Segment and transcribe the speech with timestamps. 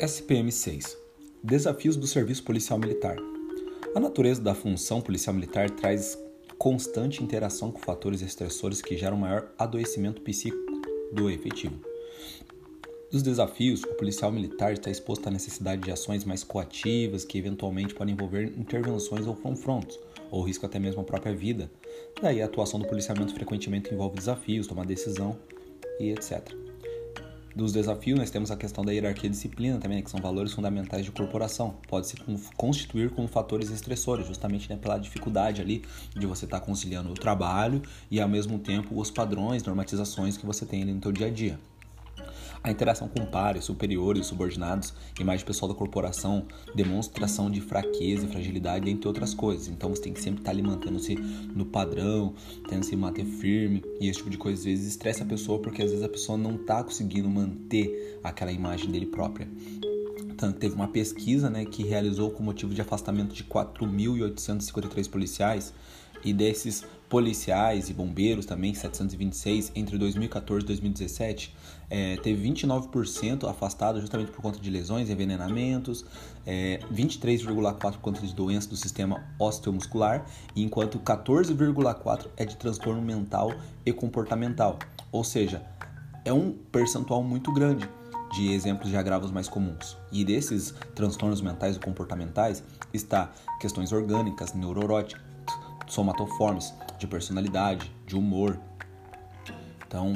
[0.00, 0.96] SPM 6
[1.42, 3.16] Desafios do Serviço Policial Militar.
[3.96, 6.16] A natureza da função policial militar traz
[6.56, 10.82] constante interação com fatores estressores que geram maior adoecimento psíquico
[11.12, 11.74] do efetivo.
[13.10, 17.92] Dos desafios, o policial militar está exposto à necessidade de ações mais coativas que eventualmente
[17.92, 19.98] podem envolver intervenções ou confrontos,
[20.30, 21.68] ou risco até mesmo à própria vida.
[22.22, 25.36] Daí a atuação do policiamento frequentemente envolve desafios, tomar decisão
[25.98, 26.68] e etc
[27.58, 30.52] dos desafios, nós temos a questão da hierarquia e disciplina também, né, que são valores
[30.52, 31.74] fundamentais de corporação.
[31.88, 32.16] Pode se
[32.56, 35.82] constituir como fatores estressores, justamente né, pela dificuldade ali
[36.16, 40.46] de você estar tá conciliando o trabalho e ao mesmo tempo os padrões, normatizações que
[40.46, 41.58] você tem ali no seu dia a dia.
[42.62, 48.28] A interação com pares, superiores, subordinados e mais pessoal da corporação, demonstração de fraqueza e
[48.28, 49.68] fragilidade, entre outras coisas.
[49.68, 52.34] Então você tem que sempre estar ali mantendo-se no padrão,
[52.68, 53.82] tendo se manter firme.
[54.00, 56.36] E esse tipo de coisa às vezes estressa a pessoa porque às vezes a pessoa
[56.36, 59.48] não está conseguindo manter aquela imagem dele própria.
[60.36, 65.74] Tanto teve uma pesquisa né, que realizou com motivo de afastamento de 4.853 policiais
[66.24, 71.54] e desses policiais e bombeiros também, 726, entre 2014 e 2017,
[71.90, 76.04] é, teve 29% afastado justamente por conta de lesões, envenenamentos,
[76.46, 83.54] é, 23,4% por conta de doenças do sistema osteomuscular, enquanto 14,4% é de transtorno mental
[83.86, 84.78] e comportamental.
[85.10, 85.62] Ou seja,
[86.24, 87.88] é um percentual muito grande
[88.34, 89.96] de exemplos de agravos mais comuns.
[90.12, 95.27] E desses transtornos mentais e comportamentais está questões orgânicas, neuroróticas,
[95.88, 98.58] somatoformes, de personalidade, de humor.
[99.86, 100.14] Então,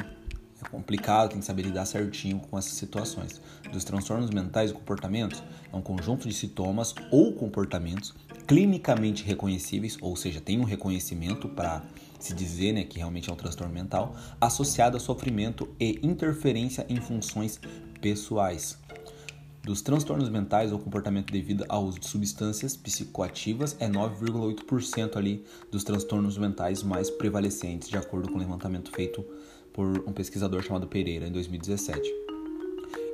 [0.64, 3.40] é complicado, tem que saber lidar certinho com essas situações.
[3.72, 5.42] Dos transtornos mentais e comportamentos
[5.72, 8.14] é um conjunto de sintomas ou comportamentos
[8.46, 11.82] clinicamente reconhecíveis, ou seja, tem um reconhecimento para
[12.18, 17.00] se dizer né, que realmente é um transtorno mental, associado a sofrimento e interferência em
[17.00, 17.60] funções
[18.00, 18.78] pessoais.
[19.64, 25.84] Dos transtornos mentais ou comportamento devido ao uso de substâncias psicoativas é 9,8% ali dos
[25.84, 29.24] transtornos mentais mais prevalecentes, de acordo com o um levantamento feito
[29.72, 32.02] por um pesquisador chamado Pereira em 2017.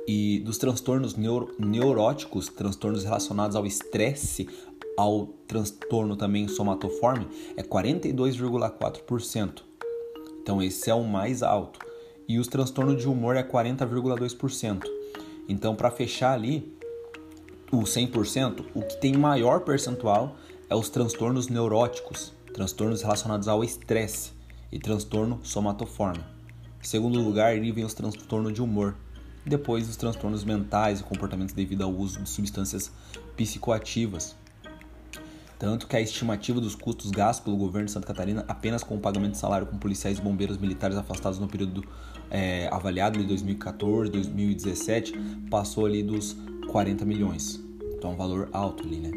[0.07, 4.49] E dos transtornos neuro, neuróticos, transtornos relacionados ao estresse,
[4.97, 9.61] ao transtorno também somatoforme, é 42,4%.
[10.41, 11.79] Então esse é o mais alto.
[12.27, 14.83] E os transtornos de humor é 40,2%.
[15.49, 16.77] Então, para fechar ali
[17.71, 20.35] o 100%, o que tem maior percentual
[20.69, 24.31] é os transtornos neuróticos, transtornos relacionados ao estresse
[24.71, 26.23] e transtorno somatoforme.
[26.79, 28.95] Em segundo lugar, ali vem os transtornos de humor.
[29.43, 32.91] Depois, os transtornos mentais e comportamentos devido ao uso de substâncias
[33.35, 34.35] psicoativas.
[35.59, 38.99] Tanto que a estimativa dos custos gastos pelo governo de Santa Catarina apenas com o
[38.99, 41.83] pagamento de salário com policiais e bombeiros militares afastados no período
[42.31, 45.13] é, avaliado de 2014, 2017,
[45.51, 46.37] passou ali dos
[46.71, 47.61] 40 milhões.
[47.93, 49.11] Então é um valor alto ali, né?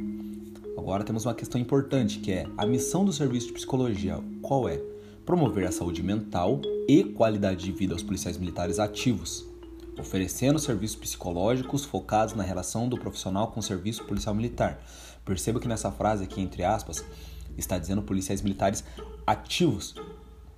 [0.76, 4.18] Agora temos uma questão importante que é a missão do serviço de psicologia.
[4.40, 4.82] Qual é?
[5.24, 9.46] Promover a saúde mental e qualidade de vida aos policiais militares ativos,
[9.96, 14.82] oferecendo serviços psicológicos focados na relação do profissional com o serviço policial militar.
[15.24, 17.04] Perceba que nessa frase aqui, entre aspas,
[17.56, 18.84] está dizendo policiais militares
[19.26, 19.94] ativos.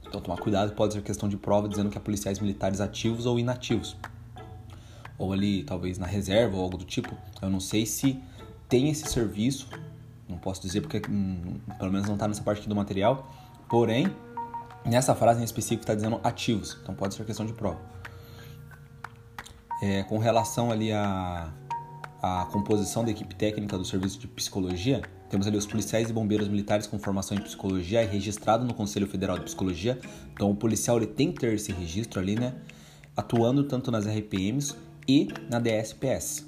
[0.07, 3.39] Então, tomar cuidado, pode ser questão de prova dizendo que é policiais militares ativos ou
[3.39, 3.97] inativos.
[5.19, 7.17] Ou ali, talvez na reserva ou algo do tipo.
[7.43, 8.21] Eu não sei se
[8.69, 9.69] tem esse serviço,
[10.29, 13.31] não posso dizer porque hum, pelo menos não está nessa parte aqui do material.
[13.69, 14.15] Porém,
[14.85, 17.81] nessa frase em específico está dizendo ativos, então pode ser questão de prova.
[19.83, 21.53] É, com relação ali a
[22.27, 26.49] a composição da equipe técnica do serviço de psicologia, temos ali os policiais e bombeiros
[26.49, 29.99] militares com formação em psicologia e registrado no Conselho Federal de Psicologia.
[30.33, 32.55] Então o policial ele tem que ter esse registro ali, né?
[33.15, 34.75] Atuando tanto nas RPMs
[35.07, 36.47] e na DSPS.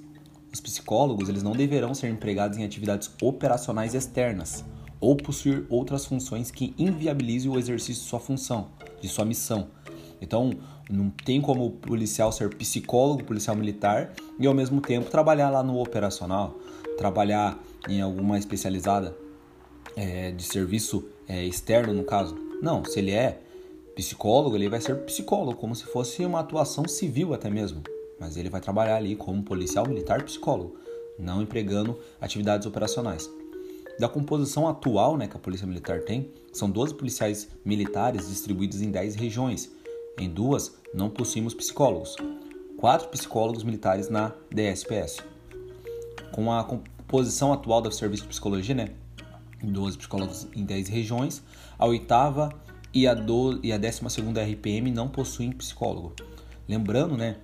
[0.50, 4.64] Os psicólogos eles não deverão ser empregados em atividades operacionais externas
[4.98, 9.68] ou possuir outras funções que inviabilizem o exercício de sua função, de sua missão,
[10.20, 10.50] então,
[10.90, 15.62] não tem como o policial ser psicólogo, policial militar e ao mesmo tempo trabalhar lá
[15.62, 16.56] no operacional,
[16.96, 17.58] trabalhar
[17.88, 19.16] em alguma especializada
[19.96, 22.36] é, de serviço é, externo, no caso.
[22.62, 23.40] Não, se ele é
[23.94, 27.82] psicólogo, ele vai ser psicólogo, como se fosse uma atuação civil até mesmo.
[28.18, 30.76] Mas ele vai trabalhar ali como policial militar psicólogo,
[31.18, 33.28] não empregando atividades operacionais.
[33.98, 38.90] Da composição atual né, que a Polícia Militar tem, são 12 policiais militares distribuídos em
[38.90, 39.70] 10 regiões,
[40.18, 42.16] em duas, não possuímos psicólogos.
[42.76, 45.22] Quatro psicólogos militares na DSPS.
[46.32, 48.90] Com a composição atual do Serviço de Psicologia, né?
[49.62, 51.42] 12 psicólogos em 10 regiões,
[51.78, 52.50] a oitava
[52.92, 56.14] e a, do, e a décima segunda RPM não possuem psicólogo.
[56.68, 57.36] Lembrando, né,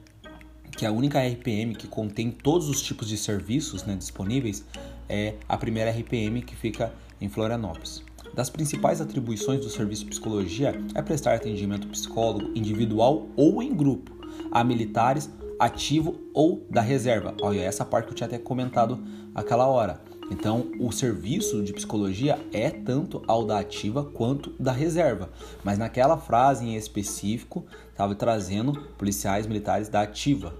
[0.76, 4.64] que a única RPM que contém todos os tipos de serviços né, disponíveis
[5.08, 8.02] é a primeira RPM que fica em Florianópolis.
[8.34, 14.22] Das principais atribuições do serviço de psicologia é prestar atendimento psicólogo individual ou em grupo
[14.50, 17.34] a militares, ativo ou da reserva.
[17.42, 19.02] Olha, essa parte que eu tinha até comentado
[19.34, 20.00] aquela hora.
[20.30, 25.30] Então, o serviço de psicologia é tanto ao da ativa quanto da reserva.
[25.62, 30.54] Mas naquela frase em específico, estava trazendo policiais militares da ativa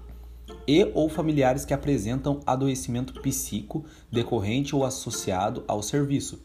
[0.67, 6.41] e ou familiares que apresentam adoecimento psíquico decorrente ou associado ao serviço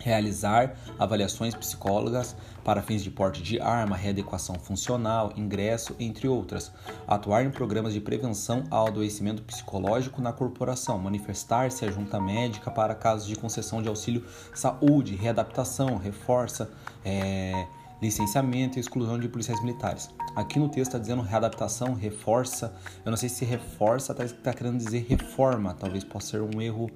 [0.00, 6.72] realizar avaliações psicólogas para fins de porte de arma, readequação funcional, ingresso, entre outras,
[7.06, 12.94] atuar em programas de prevenção ao adoecimento psicológico na corporação, manifestar-se à junta médica para
[12.94, 14.24] casos de concessão de auxílio
[14.54, 16.70] saúde, readaptação, reforça,
[17.04, 17.66] é,
[18.00, 20.10] licenciamento e exclusão de policiais militares.
[20.34, 22.74] Aqui no texto está dizendo readaptação, reforça.
[23.04, 25.74] Eu não sei se reforça está tá querendo dizer reforma.
[25.74, 26.90] Talvez possa ser um erro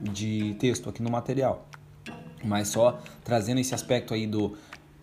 [0.00, 1.66] de texto aqui no material
[2.44, 4.56] mas só trazendo esse aspecto aí do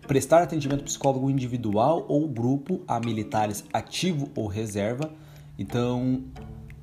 [0.06, 5.12] prestar atendimento psicólogo individual ou grupo a militares ativo ou reserva.
[5.58, 6.24] Então,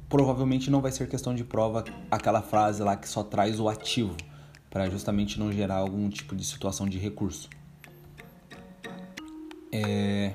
[0.07, 4.15] provavelmente não vai ser questão de prova aquela frase lá que só traz o ativo,
[4.69, 7.49] para justamente não gerar algum tipo de situação de recurso.
[9.71, 10.33] É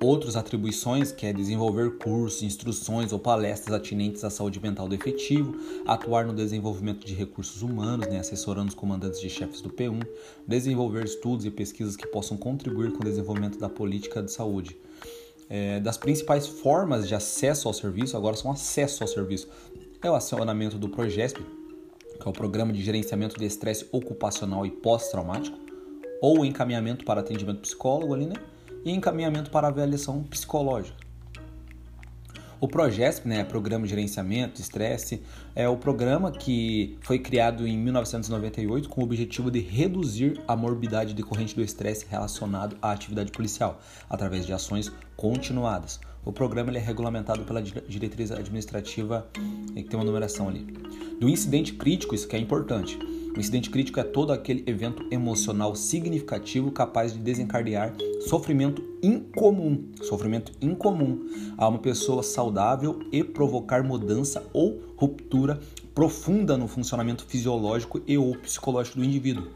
[0.00, 5.56] outras atribuições, que é desenvolver cursos, instruções ou palestras atinentes à saúde mental do efetivo,
[5.86, 10.06] atuar no desenvolvimento de recursos humanos, né, assessorando os comandantes de chefes do P1,
[10.46, 14.76] desenvolver estudos e pesquisas que possam contribuir com o desenvolvimento da política de saúde.
[15.48, 19.48] É, das principais formas de acesso ao serviço, agora são acesso ao serviço,
[20.02, 21.40] é o acionamento do PROGESP,
[22.20, 25.58] que é o Programa de Gerenciamento de Estresse Ocupacional e Pós-Traumático,
[26.20, 28.34] ou encaminhamento para atendimento psicólogo ali, né?
[28.86, 30.96] E encaminhamento para avaliação psicológica.
[32.58, 35.20] O PROGESP, né, Programa de Gerenciamento Estresse,
[35.54, 41.12] é o programa que foi criado em 1998 com o objetivo de reduzir a morbidade
[41.12, 43.78] decorrente do estresse relacionado à atividade policial,
[44.08, 46.00] através de ações continuadas.
[46.24, 49.28] O programa ele é regulamentado pela diretriz administrativa,
[49.74, 50.62] que tem uma numeração ali.
[51.20, 52.98] Do incidente crítico, isso que é importante.
[53.36, 57.94] O incidente crítico é todo aquele evento emocional significativo capaz de desencadear
[58.26, 61.28] sofrimento incomum, sofrimento incomum
[61.58, 65.60] a uma pessoa saudável e provocar mudança ou ruptura
[65.94, 69.48] profunda no funcionamento fisiológico e ou psicológico do indivíduo.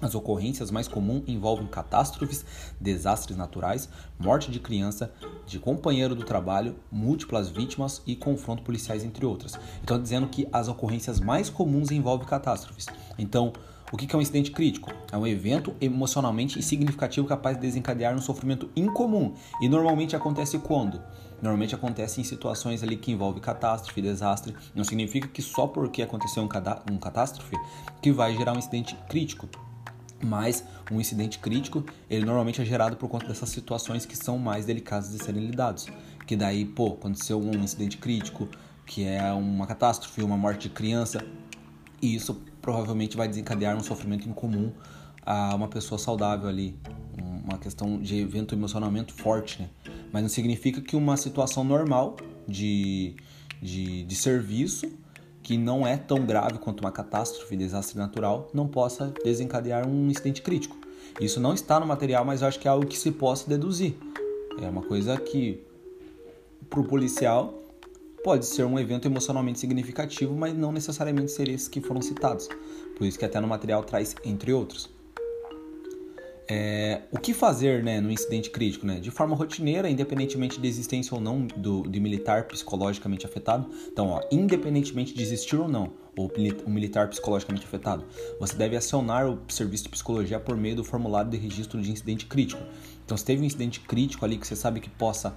[0.00, 2.44] As ocorrências mais comuns envolvem catástrofes,
[2.80, 3.88] desastres naturais,
[4.18, 5.12] morte de criança,
[5.46, 9.58] de companheiro do trabalho, múltiplas vítimas e confronto policiais, entre outras.
[9.82, 12.86] Então, dizendo que as ocorrências mais comuns envolvem catástrofes.
[13.18, 13.52] Então,
[13.92, 14.90] o que é um incidente crítico?
[15.12, 19.34] É um evento emocionalmente significativo capaz de desencadear um sofrimento incomum.
[19.60, 21.00] E normalmente acontece quando?
[21.40, 24.54] Normalmente acontece em situações ali que envolve catástrofe, desastre.
[24.74, 26.48] Não significa que só porque aconteceu um,
[26.92, 27.54] um catástrofe
[28.02, 29.48] que vai gerar um incidente crítico
[30.24, 34.64] mas um incidente crítico, ele normalmente é gerado por conta dessas situações que são mais
[34.64, 35.86] delicadas de serem lidados.
[36.26, 38.48] Que daí, pô, aconteceu um incidente crítico,
[38.86, 41.24] que é uma catástrofe, uma morte de criança,
[42.00, 44.72] e isso provavelmente vai desencadear um sofrimento incomum
[45.24, 46.76] a uma pessoa saudável ali,
[47.44, 49.70] uma questão de evento emocionalmente forte, né?
[50.12, 53.16] Mas não significa que uma situação normal de,
[53.60, 54.86] de, de serviço
[55.44, 60.40] que não é tão grave quanto uma catástrofe, desastre natural, não possa desencadear um incidente
[60.40, 60.74] crítico.
[61.20, 63.94] Isso não está no material, mas eu acho que é algo que se possa deduzir.
[64.60, 65.62] É uma coisa que,
[66.70, 67.62] para o policial,
[68.24, 72.48] pode ser um evento emocionalmente significativo, mas não necessariamente ser esses que foram citados.
[72.96, 74.93] Por isso que até no material traz entre outros.
[76.46, 78.86] É, o que fazer né, no incidente crítico?
[78.86, 79.00] Né?
[79.00, 83.70] De forma rotineira, independentemente de existência ou não do, de militar psicologicamente afetado.
[83.90, 86.28] Então, ó, independentemente de existir ou não o,
[86.66, 88.04] o militar psicologicamente afetado,
[88.38, 92.26] você deve acionar o serviço de psicologia por meio do formulário de registro de incidente
[92.26, 92.62] crítico.
[93.04, 95.34] Então, se teve um incidente crítico ali que você sabe que possa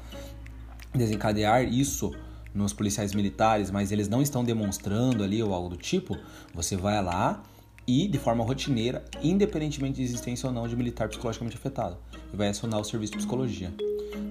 [0.93, 2.13] desencadear isso
[2.53, 6.17] nos policiais militares, mas eles não estão demonstrando ali ou algo do tipo,
[6.53, 7.43] você vai lá
[7.87, 11.97] e de forma rotineira, independentemente de existência ou não de militar psicologicamente afetado.
[12.33, 13.73] E vai acionar o serviço de psicologia.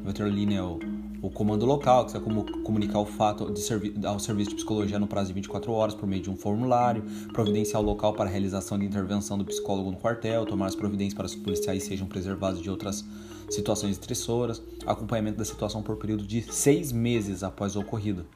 [0.05, 0.79] Vai ter ali né, o,
[1.23, 2.21] o comando local, que vai
[2.63, 6.07] comunicar o fato de servi ao serviço de psicologia no prazo de 24 horas por
[6.07, 9.97] meio de um formulário, providenciar o local para a realização de intervenção do psicólogo no
[9.97, 13.05] quartel, tomar as providências para que os policiais sejam preservados de outras
[13.49, 18.27] situações estressoras, acompanhamento da situação por período de seis meses após o ocorrido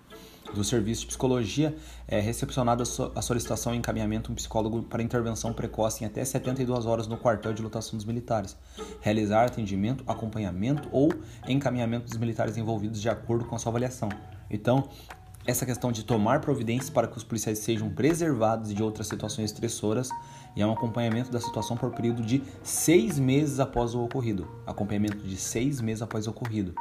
[0.54, 1.74] do serviço de psicologia
[2.08, 2.82] é recepcionada
[3.14, 7.52] a solicitação e encaminhamento um psicólogo para intervenção precoce em até 72 horas no quartel
[7.52, 8.56] de lotação dos militares,
[9.00, 11.12] realizar atendimento, acompanhamento ou
[11.48, 14.08] encaminhamento dos militares envolvidos de acordo com a sua avaliação.
[14.50, 14.88] Então,
[15.46, 20.10] essa questão de tomar providências para que os policiais sejam preservados de outras situações estressoras
[20.54, 24.46] e é um acompanhamento da situação por período de seis meses após o ocorrido.
[24.66, 26.74] Acompanhamento de seis meses após o ocorrido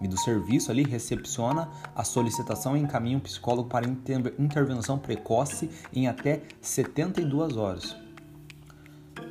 [0.00, 6.06] e do serviço ali recepciona a solicitação e encaminha um psicólogo para intervenção precoce em
[6.08, 7.96] até 72 horas.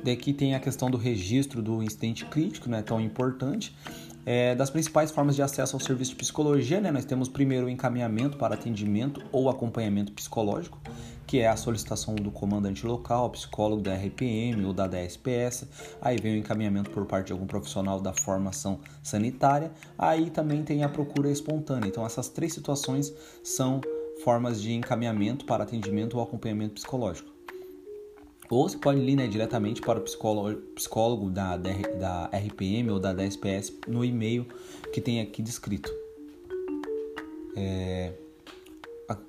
[0.04, 3.74] Daqui tem a questão do registro do incidente crítico, né, tão importante.
[4.26, 7.68] É, das principais formas de acesso ao serviço de psicologia, né, nós temos primeiro o
[7.68, 10.78] encaminhamento para atendimento ou acompanhamento psicológico,
[11.34, 15.66] que é a solicitação do comandante local, psicólogo da RPM ou da DSPS.
[16.00, 19.72] Aí vem o encaminhamento por parte de algum profissional da formação sanitária.
[19.98, 21.88] Aí também tem a procura espontânea.
[21.88, 23.12] Então, essas três situações
[23.42, 23.80] são
[24.22, 27.28] formas de encaminhamento para atendimento ou acompanhamento psicológico.
[28.48, 33.12] Ou você pode ir né, diretamente para o psicólogo, psicólogo da, da RPM ou da
[33.12, 34.46] DSPS no e-mail
[34.92, 35.92] que tem aqui descrito.
[37.56, 38.12] É,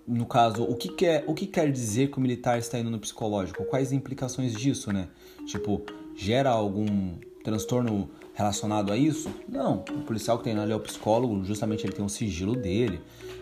[0.07, 2.99] no caso, o que, quer, o que quer dizer que o militar está indo no
[2.99, 3.65] psicológico?
[3.65, 5.09] Quais implicações disso, né?
[5.45, 5.81] Tipo,
[6.15, 9.29] gera algum transtorno relacionado a isso?
[9.47, 13.01] Não, o policial que tem ali é o psicólogo, justamente ele tem um sigilo dele,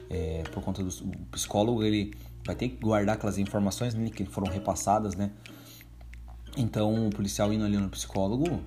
[0.10, 0.92] é, por conta do
[1.32, 2.13] psicólogo ele
[2.46, 5.32] vai ter que guardar aquelas informações né, que foram repassadas, né?
[6.58, 8.62] Então, o policial indo ali no psicólogo,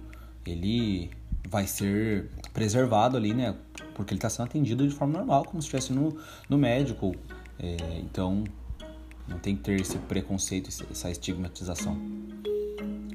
[0.45, 1.11] ele
[1.49, 3.55] vai ser preservado ali, né?
[3.95, 6.17] Porque ele está sendo atendido de forma normal, como se estivesse no,
[6.49, 7.15] no médico,
[7.59, 8.45] é, então,
[9.29, 11.97] não tem que ter esse preconceito, essa estigmatização.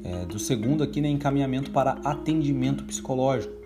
[0.04, 3.62] É, do segundo aqui, né, encaminhamento para atendimento psicológico.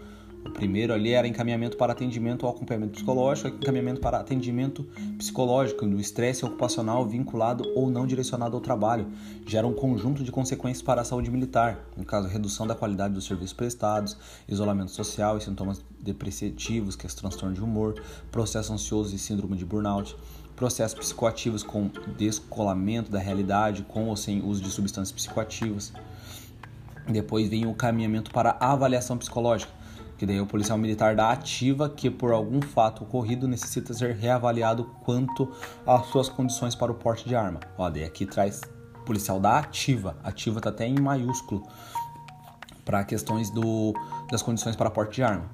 [0.46, 4.84] O primeiro ali era encaminhamento para atendimento ao acompanhamento psicológico, encaminhamento para atendimento
[5.17, 9.08] psicológico do estresse ocupacional vinculado ou não direcionado ao trabalho.
[9.48, 13.25] Gera um conjunto de consequências para a saúde militar, no caso, redução da qualidade dos
[13.25, 14.15] serviços prestados,
[14.48, 18.00] isolamento social e sintomas depreciativos, que é transtorno de humor,
[18.32, 20.15] processo ansioso e síndrome de burnout,
[20.55, 25.91] processos psicoativos com descolamento da realidade, com ou sem uso de substâncias psicoativas.
[27.07, 29.71] Depois vem o caminhamento para avaliação psicológica,
[30.17, 34.85] que daí o policial militar da ativa que por algum fato ocorrido necessita ser reavaliado
[35.03, 35.51] quanto
[35.85, 37.59] às suas condições para o porte de arma.
[37.77, 38.62] Ó, daí aqui traz
[39.05, 41.63] policial da ativa, ativa tá até em maiúsculo
[42.83, 43.93] para questões do,
[44.31, 45.50] das condições para porte de arma.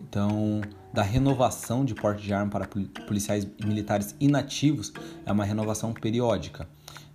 [0.00, 0.60] Então,
[0.96, 2.66] da renovação de porte de arma para
[3.06, 4.94] policiais e militares inativos
[5.26, 6.66] é uma renovação periódica.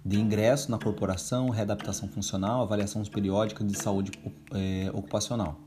[0.05, 4.11] De ingresso na corporação, readaptação funcional, avaliação periódica de saúde
[4.53, 5.59] é, ocupacional.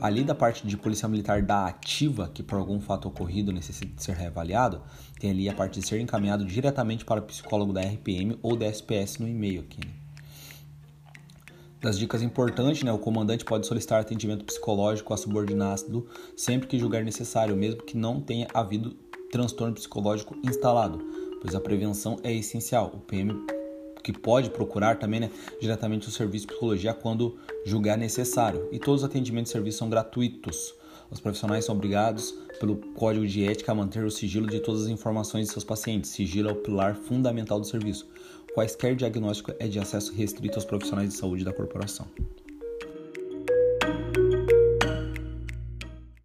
[0.00, 4.16] Ali da parte de policial militar da ativa, que por algum fato ocorrido necessita ser
[4.16, 4.80] reavaliado,
[5.20, 8.64] tem ali a parte de ser encaminhado diretamente para o psicólogo da RPM ou da
[8.64, 9.86] SPS no e-mail aqui.
[9.86, 10.01] Né?
[11.82, 17.02] Das dicas importantes, né, o comandante pode solicitar atendimento psicológico a subordinado sempre que julgar
[17.02, 18.94] necessário, mesmo que não tenha havido
[19.32, 21.00] transtorno psicológico instalado,
[21.40, 22.92] pois a prevenção é essencial.
[22.94, 23.34] O PM
[24.04, 28.68] que pode procurar também né, diretamente o serviço de psicologia quando julgar necessário.
[28.70, 30.74] E todos os atendimentos e serviços são gratuitos.
[31.10, 34.88] Os profissionais são obrigados pelo Código de Ética a manter o sigilo de todas as
[34.88, 36.10] informações de seus pacientes.
[36.10, 38.08] Sigilo é o pilar fundamental do serviço.
[38.54, 42.06] Quaisquer diagnóstico é de acesso restrito aos profissionais de saúde da corporação.